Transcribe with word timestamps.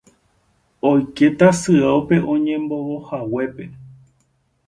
oike 0.89 1.25
tasyópe 1.39 2.15
oñembovohaguépe 2.33 3.63